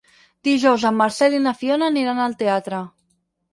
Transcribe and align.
Dijous 0.47 0.85
en 0.91 0.97
Marcel 1.01 1.37
i 1.41 1.43
na 1.45 1.53
Fiona 1.61 1.91
aniran 1.93 2.25
al 2.25 2.37
teatre. 2.43 2.83